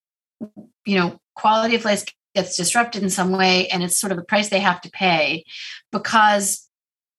[0.85, 2.03] you know quality of life
[2.35, 5.43] gets disrupted in some way and it's sort of the price they have to pay
[5.91, 6.62] because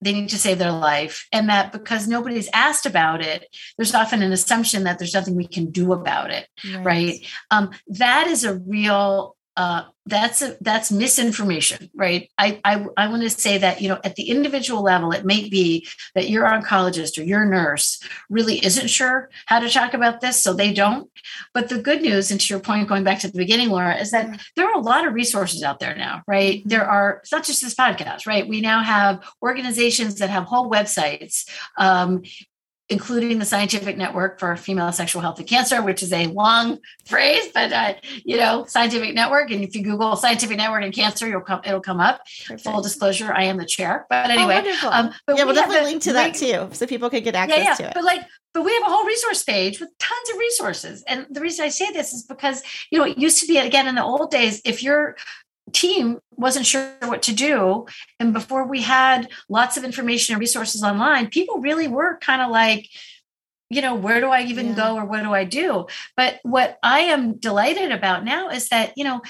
[0.04, 4.22] they need to save their life and that because nobody's asked about it there's often
[4.22, 7.26] an assumption that there's nothing we can do about it right, right?
[7.50, 12.28] Um, that is a real uh, that's a, that's misinformation, right?
[12.36, 15.48] I I, I want to say that you know at the individual level, it may
[15.48, 20.42] be that your oncologist or your nurse really isn't sure how to talk about this,
[20.42, 21.10] so they don't.
[21.54, 24.10] But the good news, and to your point, going back to the beginning, Laura, is
[24.10, 26.58] that there are a lot of resources out there now, right?
[26.58, 26.68] Mm-hmm.
[26.68, 28.46] There are it's not just this podcast, right?
[28.48, 32.22] We now have organizations that have whole websites um,
[32.90, 37.48] including the scientific network for female sexual health and cancer which is a long phrase
[37.54, 37.94] but uh,
[38.24, 41.80] you know scientific network and if you google scientific network and cancer you'll come it'll
[41.80, 42.62] come up Perfect.
[42.62, 45.92] full disclosure i am the chair but oh, anyway oh, um, but yeah we'll definitely
[45.92, 47.74] link to that too so people can get access yeah, yeah.
[47.74, 48.20] to it but like
[48.52, 51.68] but we have a whole resource page with tons of resources and the reason i
[51.68, 54.60] say this is because you know it used to be again in the old days
[54.64, 55.16] if you're
[55.74, 57.86] team wasn't sure what to do.
[58.18, 62.50] And before we had lots of information and resources online, people really were kind of
[62.50, 62.88] like,
[63.70, 64.74] you know, where do I even yeah.
[64.74, 65.86] go or what do I do?
[66.16, 69.20] But what I am delighted about now is that, you know,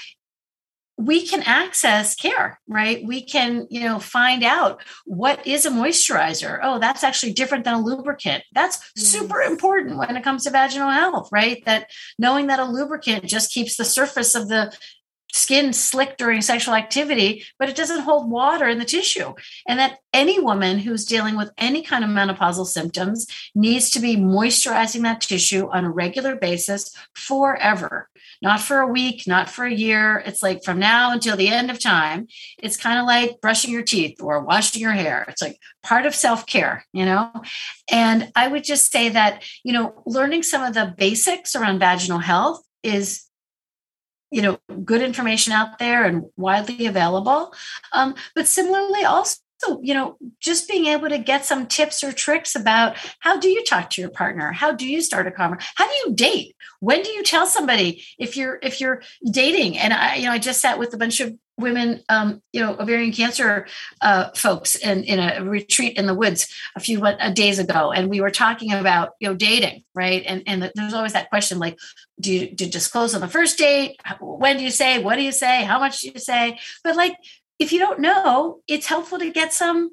[0.97, 3.03] we can access care, right?
[3.03, 6.59] We can, you know, find out what is a moisturizer.
[6.63, 8.45] Oh, that's actually different than a lubricant.
[8.53, 9.07] That's yes.
[9.07, 11.61] super important when it comes to vaginal health, right?
[11.65, 14.73] That knowing that a lubricant just keeps the surface of the
[15.35, 19.33] skin slick during sexual activity, but it doesn't hold water in the tissue.
[19.67, 24.15] And that any woman who's dealing with any kind of menopausal symptoms needs to be
[24.15, 28.09] moisturizing that tissue on a regular basis forever.
[28.41, 30.21] Not for a week, not for a year.
[30.25, 32.27] It's like from now until the end of time.
[32.57, 35.25] It's kind of like brushing your teeth or washing your hair.
[35.27, 37.31] It's like part of self care, you know?
[37.91, 42.19] And I would just say that, you know, learning some of the basics around vaginal
[42.19, 43.24] health is
[44.35, 47.53] you know good information out there and widely available.
[47.93, 49.39] Um, but similarly also
[49.81, 53.63] you know just being able to get some tips or tricks about how do you
[53.63, 54.51] talk to your partner?
[54.51, 56.55] How do you start a conversation how do you date?
[56.81, 59.77] When do you tell somebody if you're if you're dating?
[59.77, 62.75] And i you know i just sat with a bunch of women, um, you know,
[62.79, 63.67] ovarian cancer
[64.01, 68.09] uh, folks in, in a retreat in the woods a few uh, days ago, and
[68.09, 70.23] we were talking about you know dating, right?
[70.25, 71.77] And and there's always that question like,
[72.19, 73.97] do you, do you disclose on the first date?
[74.19, 75.01] When do you say?
[75.01, 75.63] What do you say?
[75.63, 76.59] How much do you say?
[76.83, 77.15] But like,
[77.59, 79.91] if you don't know, it's helpful to get some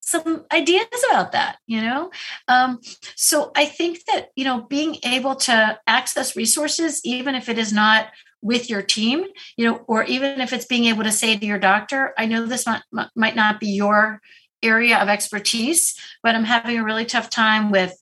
[0.00, 2.10] some ideas about that you know
[2.48, 2.80] um,
[3.14, 7.72] so i think that you know being able to access resources even if it is
[7.72, 8.08] not
[8.42, 9.24] with your team
[9.56, 12.46] you know or even if it's being able to say to your doctor i know
[12.46, 12.82] this might,
[13.16, 14.20] might not be your
[14.62, 17.94] area of expertise but i'm having a really tough time with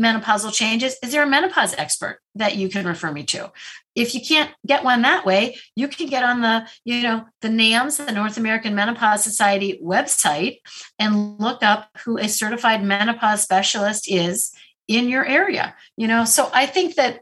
[0.00, 3.52] menopausal changes is there a menopause expert that you can refer me to?
[3.94, 7.48] If you can't get one that way you can get on the you know the
[7.48, 10.60] nams the north american menopause society website
[10.98, 14.52] and look up who a certified menopause specialist is
[14.88, 16.24] in your area you know?
[16.24, 17.20] So i think that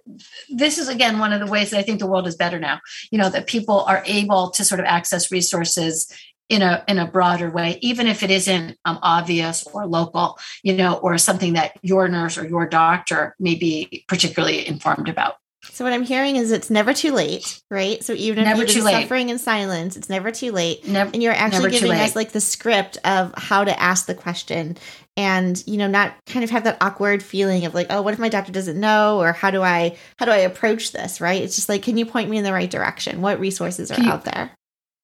[0.49, 2.81] this is again one of the ways that i think the world is better now
[3.11, 6.13] you know that people are able to sort of access resources
[6.49, 10.77] in a in a broader way even if it isn't um, obvious or local you
[10.77, 15.37] know or something that your nurse or your doctor may be particularly informed about
[15.81, 18.05] so what I'm hearing is it's never too late, right?
[18.05, 20.87] So even if you're suffering in silence, it's never too late.
[20.87, 24.77] Never, and you're actually giving us like the script of how to ask the question
[25.17, 28.21] and you know not kind of have that awkward feeling of like oh what if
[28.21, 31.43] my doctor doesn't know or how do i how do i approach this right?
[31.43, 33.23] It's just like can you point me in the right direction?
[33.23, 34.51] What resources are you, out there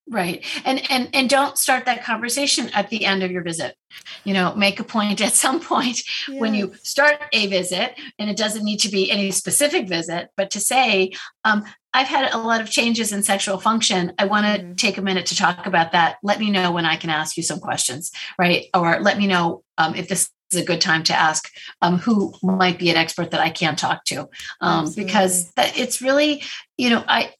[0.08, 0.44] right.
[0.64, 3.76] And and and don't start that conversation at the end of your visit.
[4.24, 6.40] You know make a point at some point yes.
[6.40, 10.50] when you start a visit and it doesn't need to be any specific visit but
[10.50, 11.12] to say
[11.44, 11.64] um,
[11.94, 14.12] i've had a lot of changes in sexual function.
[14.18, 14.74] I want to mm-hmm.
[14.74, 16.16] take a minute to talk about that.
[16.22, 18.66] Let me know when i can ask you some questions right?
[18.74, 21.50] Or let me know um, if this is a good time to ask
[21.82, 24.28] um, who might be an expert that I can talk to.
[24.60, 26.42] Um, because that it's really
[26.76, 27.32] you know I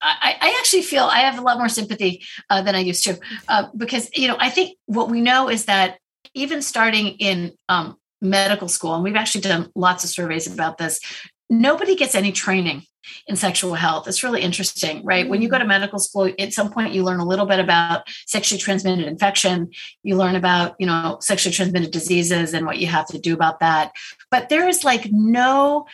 [0.00, 3.18] I, I, actually feel I have a lot more sympathy uh, than I used to
[3.48, 5.98] uh, because you know I think what we know is that
[6.34, 11.00] even starting in um, medical school, and we've actually done lots of surveys about this,
[11.48, 12.82] nobody gets any training
[13.26, 14.08] in sexual health.
[14.08, 15.22] It's really interesting, right?
[15.22, 15.30] Mm-hmm.
[15.30, 15.60] When you go mm.
[15.60, 19.70] to medical school, at some point you learn a little bit about sexually transmitted infection.
[20.02, 23.60] You learn about, you know, sexually transmitted diseases and what you have to do about
[23.60, 23.92] that.
[24.30, 25.86] But there is like no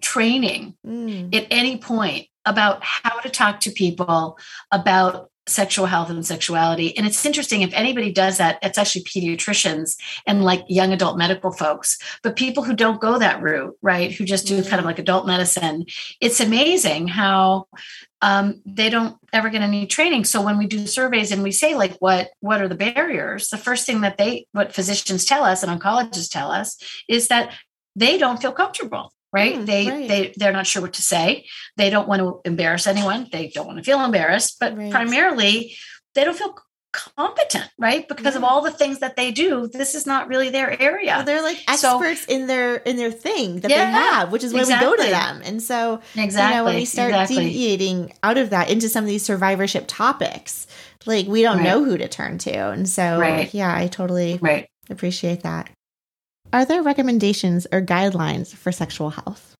[0.00, 1.34] training mm.
[1.34, 4.38] at any point about how to talk to people
[4.72, 6.96] about sexual health and sexuality.
[6.96, 11.52] And it's interesting if anybody does that, it's actually pediatricians and like young adult medical
[11.52, 11.98] folks.
[12.22, 14.68] But people who don't go that route, right, who just do mm-hmm.
[14.68, 15.86] kind of like adult medicine,
[16.20, 17.66] it's amazing how
[18.22, 20.24] um, they don't ever get any training.
[20.24, 23.58] So when we do surveys and we say like what what are the barriers, the
[23.58, 26.76] first thing that they what physicians tell us and oncologists tell us
[27.08, 27.52] is that
[27.94, 30.08] they don't feel comfortable right mm, they right.
[30.08, 31.44] they they're not sure what to say
[31.76, 34.90] they don't want to embarrass anyone they don't want to feel embarrassed but right.
[34.90, 35.76] primarily
[36.14, 36.54] they don't feel
[36.92, 38.38] competent right because yeah.
[38.38, 41.42] of all the things that they do this is not really their area well, they're
[41.42, 44.60] like experts so, in their in their thing that yeah, they have which is why
[44.60, 44.88] exactly.
[44.88, 47.36] we go to them and so exactly you know, when we start exactly.
[47.36, 50.66] deviating out of that into some of these survivorship topics
[51.04, 51.64] like we don't right.
[51.64, 53.52] know who to turn to and so right.
[53.52, 54.66] yeah i totally right.
[54.88, 55.68] appreciate that
[56.52, 59.54] are there recommendations or guidelines for sexual health?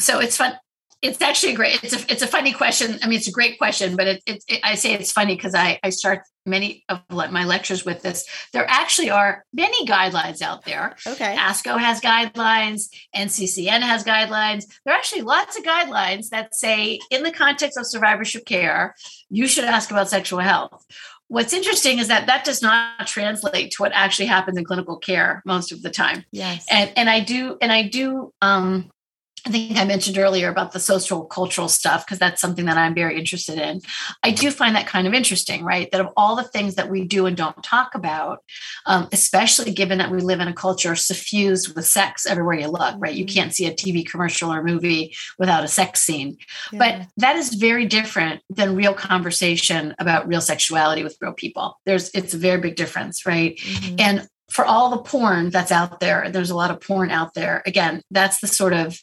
[0.00, 0.54] So it's fun.
[1.00, 1.82] It's actually a great.
[1.82, 2.98] It's a it's a funny question.
[3.02, 5.54] I mean, it's a great question, but it, it, it I say it's funny because
[5.54, 8.24] I I start many of my lectures with this.
[8.52, 10.96] There actually are many guidelines out there.
[11.06, 11.36] Okay.
[11.36, 12.88] ASCO has guidelines.
[13.16, 14.64] NCCN has guidelines.
[14.84, 18.94] There are actually lots of guidelines that say, in the context of survivorship care,
[19.28, 20.84] you should ask about sexual health
[21.32, 25.42] what's interesting is that that does not translate to what actually happens in clinical care
[25.46, 26.26] most of the time.
[26.30, 26.66] Yes.
[26.70, 28.90] And and I do and I do um
[29.46, 32.94] I think I mentioned earlier about the social cultural stuff because that's something that I'm
[32.94, 33.80] very interested in.
[34.22, 35.90] I do find that kind of interesting, right?
[35.90, 38.44] That of all the things that we do and don't talk about,
[38.86, 42.94] um, especially given that we live in a culture suffused with sex everywhere you look,
[42.98, 43.14] right?
[43.14, 43.34] You mm-hmm.
[43.34, 46.36] can't see a TV commercial or movie without a sex scene.
[46.72, 46.78] Yeah.
[46.78, 51.80] But that is very different than real conversation about real sexuality with real people.
[51.84, 53.56] There's it's a very big difference, right?
[53.56, 53.96] Mm-hmm.
[53.98, 57.62] And for all the porn that's out there, there's a lot of porn out there.
[57.66, 58.98] Again, that's the sort of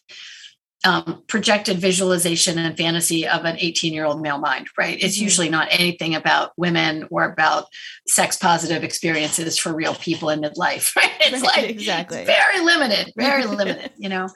[0.86, 4.98] um, projected visualization and fantasy of an 18 year old male mind, right?
[5.02, 5.24] It's mm-hmm.
[5.24, 7.66] usually not anything about women or about
[8.08, 11.12] sex positive experiences for real people in midlife, right?
[11.20, 14.30] It's right, like exactly very limited, very limited, you know.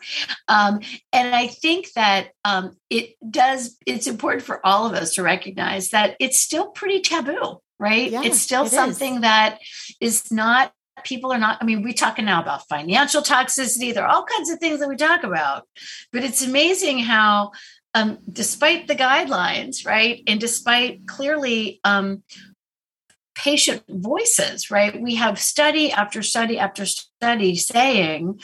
[0.50, 0.82] Um,
[1.14, 5.90] and I think that um, it does, it's important for all of us to recognize
[5.90, 8.12] that it's still pretty taboo, right?
[8.12, 9.22] Yeah, it's still it something is.
[9.22, 9.60] that
[10.02, 10.74] is not
[11.04, 14.50] people are not i mean we're talking now about financial toxicity there are all kinds
[14.50, 15.68] of things that we talk about
[16.12, 17.52] but it's amazing how
[17.96, 22.24] um, despite the guidelines right and despite clearly um,
[23.36, 28.40] patient voices right we have study after study after study saying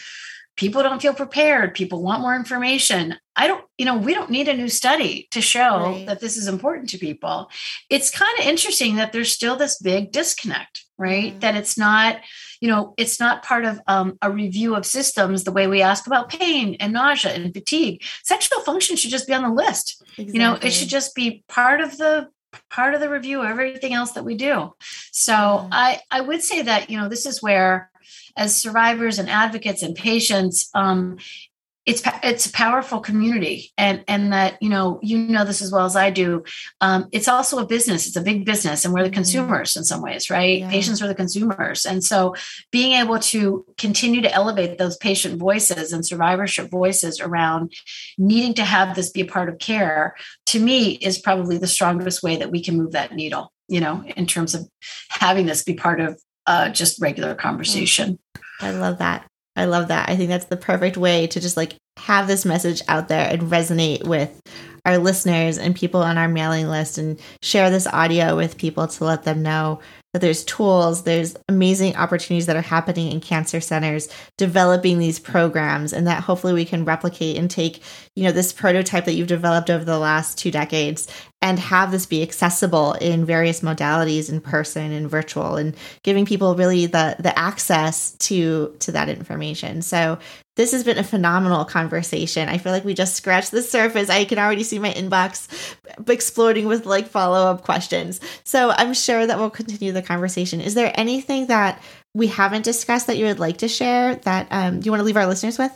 [0.60, 3.16] people don't feel prepared people want more information.
[3.36, 6.06] I don't you know we don't need a new study to show right.
[6.06, 7.50] that this is important to people.
[7.90, 11.40] It's kind of interesting that there's still this big disconnect right mm-hmm.
[11.40, 12.18] that it's not
[12.60, 16.06] you know it's not part of um, a review of systems the way we ask
[16.06, 20.34] about pain and nausea and fatigue sexual function should just be on the list exactly.
[20.34, 22.28] you know it should just be part of the
[22.70, 24.74] part of the review of everything else that we do
[25.12, 25.70] so mm-hmm.
[25.72, 27.90] i i would say that you know this is where
[28.38, 31.18] as survivors and advocates and patients um,
[31.86, 35.86] it's it's a powerful community and and that you know you know this as well
[35.86, 36.44] as i do.
[36.82, 39.16] Um, it's also a business it's a big business and we're the mm-hmm.
[39.16, 40.60] consumers in some ways right?
[40.60, 40.70] Yeah.
[40.70, 41.86] patients are the consumers.
[41.86, 42.36] And so
[42.72, 47.74] being able to continue to elevate those patient voices and survivorship voices around
[48.18, 50.16] needing to have this be a part of care
[50.48, 54.04] to me is probably the strongest way that we can move that needle you know
[54.16, 54.68] in terms of
[55.10, 58.18] having this be part of uh, just regular conversation.
[58.60, 59.30] I love that
[59.60, 60.10] I love that.
[60.10, 63.44] I think that's the perfect way to just like have this message out there and
[63.44, 64.42] resonate with
[64.86, 69.04] our listeners and people on our mailing list and share this audio with people to
[69.04, 69.80] let them know
[70.14, 74.08] that there's tools, there's amazing opportunities that are happening in cancer centers
[74.38, 77.84] developing these programs and that hopefully we can replicate and take,
[78.16, 81.08] you know, this prototype that you've developed over the last 2 decades
[81.42, 86.56] and have this be accessible in various modalities in person and virtual and giving people
[86.56, 89.82] really the the access to to that information.
[89.82, 90.20] So
[90.58, 92.50] this has been a phenomenal conversation.
[92.50, 94.10] I feel like we just scratched the surface.
[94.10, 95.48] I can already see my inbox
[96.10, 98.20] exploding with like follow up questions.
[98.44, 100.60] So I'm sure that we'll continue the conversation.
[100.60, 101.82] Is there anything that
[102.14, 105.16] we haven't discussed that you would like to share that um, you want to leave
[105.16, 105.72] our listeners with?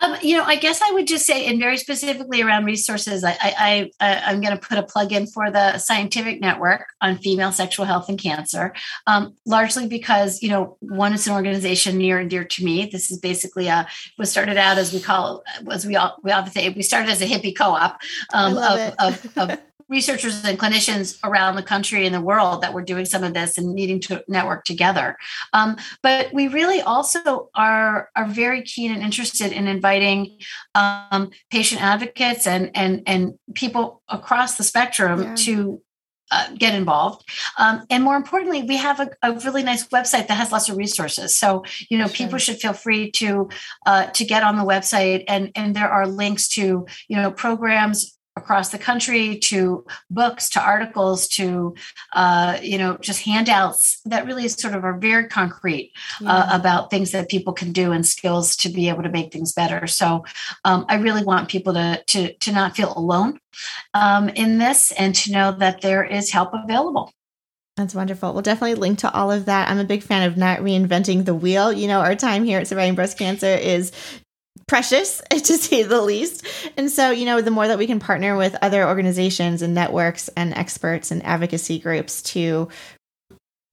[0.00, 3.36] Um, you know, I guess I would just say, and very specifically around resources, I,
[3.40, 7.50] I, I am going to put a plug in for the scientific network on female
[7.50, 8.74] sexual health and cancer,
[9.06, 12.86] um, largely because you know one is an organization near and dear to me.
[12.86, 13.88] This is basically a
[14.18, 17.20] was started out as we call as we all we often say we started as
[17.20, 17.98] a hippie co-op
[18.32, 19.58] um, of, of, of
[19.88, 23.56] researchers and clinicians around the country and the world that were doing some of this
[23.56, 25.16] and needing to network together.
[25.52, 30.38] Um, but we really also are are very keen and interested in inviting
[30.74, 35.34] um, patient advocates and and and people across the spectrum yeah.
[35.36, 35.82] to
[36.30, 37.26] uh, get involved.
[37.56, 40.76] Um, and more importantly, we have a, a, really nice website that has lots of
[40.76, 41.34] resources.
[41.34, 42.26] So you know, sure.
[42.26, 43.48] people should feel free to
[43.86, 48.17] uh, to get on the website, and and there are links to you know programs
[48.38, 51.74] across the country to books to articles to
[52.14, 56.32] uh, you know just handouts that really sort of are very concrete uh, yeah.
[56.32, 59.52] uh, about things that people can do and skills to be able to make things
[59.52, 60.24] better so
[60.64, 63.38] um, i really want people to to to not feel alone
[63.94, 67.12] um, in this and to know that there is help available
[67.76, 68.32] that's wonderful.
[68.32, 69.70] We'll definitely link to all of that.
[69.70, 71.72] I'm a big fan of not reinventing the wheel.
[71.72, 73.92] You know, our time here at Surviving Breast Cancer is
[74.66, 76.46] precious to say the least.
[76.76, 80.28] And so, you know, the more that we can partner with other organizations and networks
[80.28, 82.68] and experts and advocacy groups to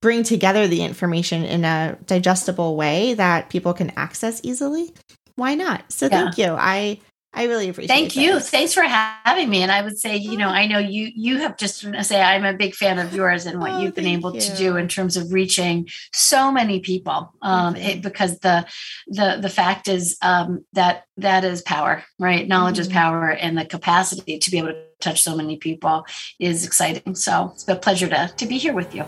[0.02, 4.94] bring together the information in a digestible way that people can access easily,
[5.36, 5.90] why not?
[5.90, 6.10] So, yeah.
[6.10, 6.54] thank you.
[6.58, 7.00] I
[7.36, 7.94] I really appreciate.
[7.94, 7.98] It.
[7.98, 8.40] Thank you.
[8.40, 9.62] Thanks for having me.
[9.62, 12.54] And I would say, you know, I know you you have just say I'm a
[12.54, 14.40] big fan of yours and what oh, you've been able you.
[14.40, 17.34] to do in terms of reaching so many people.
[17.42, 18.66] Um, it, because the
[19.08, 22.48] the the fact is um, that that is power, right?
[22.48, 22.82] Knowledge mm-hmm.
[22.82, 26.06] is power, and the capacity to be able to touch so many people
[26.40, 27.14] is exciting.
[27.14, 29.04] So it's a pleasure to to be here with you.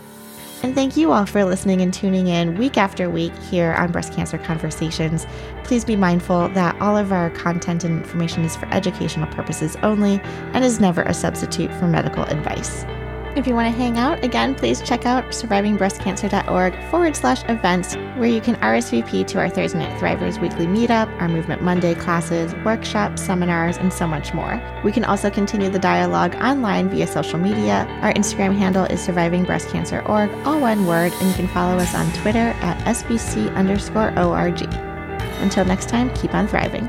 [0.63, 4.13] And thank you all for listening and tuning in week after week here on Breast
[4.13, 5.25] Cancer Conversations.
[5.63, 10.21] Please be mindful that all of our content and information is for educational purposes only
[10.55, 12.85] and is never a substitute for medical advice.
[13.39, 18.29] If you want to hang out, again, please check out survivingbreastcancer.org forward slash events, where
[18.29, 23.23] you can RSVP to our Thursday Night Thrivers weekly meetup, our Movement Monday classes, workshops,
[23.23, 24.61] seminars, and so much more.
[24.83, 27.87] We can also continue the dialogue online via social media.
[28.03, 32.57] Our Instagram handle is survivingbreastcancer.org, all one word, and you can follow us on Twitter
[32.61, 34.63] at SBC underscore ORG.
[35.39, 36.89] Until next time, keep on thriving.